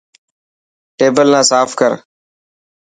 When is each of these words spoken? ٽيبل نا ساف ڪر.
ٽيبل 0.97 1.27
نا 1.33 1.41
ساف 1.49 1.69
ڪر. 1.79 1.91